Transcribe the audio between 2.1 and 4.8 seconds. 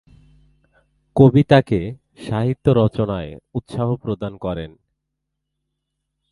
সাহিত্য রচনায় উৎসাহ প্রদান করেন।